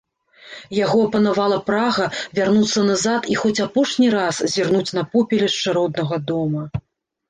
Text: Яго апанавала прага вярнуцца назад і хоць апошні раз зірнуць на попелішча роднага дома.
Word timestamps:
Яго 0.77 1.01
апанавала 1.09 1.59
прага 1.67 2.07
вярнуцца 2.39 2.87
назад 2.89 3.31
і 3.35 3.39
хоць 3.45 3.55
апошні 3.69 4.07
раз 4.19 4.35
зірнуць 4.57 4.87
на 5.01 5.09
попелішча 5.17 5.81
роднага 5.83 6.15
дома. 6.31 6.71